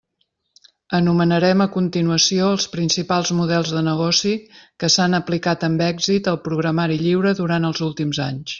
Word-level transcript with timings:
Enumerarem 0.99 1.59
a 1.65 1.67
continuació 1.75 2.47
els 2.53 2.65
principals 2.77 3.33
models 3.41 3.73
de 3.75 3.83
negoci 3.89 4.33
que 4.85 4.89
s'han 4.95 5.19
aplicat 5.19 5.67
amb 5.69 5.85
èxit 5.91 6.31
al 6.33 6.41
programari 6.49 6.99
lliure 7.05 7.35
durant 7.43 7.71
els 7.73 7.85
últims 7.91 8.25
anys. 8.31 8.49